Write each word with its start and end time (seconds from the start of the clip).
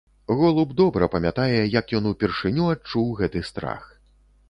Голуб 0.37 0.71
добра 0.79 1.09
памятае, 1.17 1.61
як 1.79 1.95
ён 2.01 2.09
упершыню 2.15 2.69
адчуў 2.75 3.15
гэты 3.25 3.49
страх. 3.55 3.83